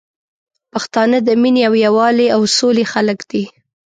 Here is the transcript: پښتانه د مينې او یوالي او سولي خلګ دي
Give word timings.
پښتانه 0.71 1.17
د 1.27 1.29
مينې 1.41 1.61
او 1.67 1.73
یوالي 1.85 2.27
او 2.35 2.41
سولي 2.57 2.85
خلګ 2.93 3.19
دي 3.31 3.43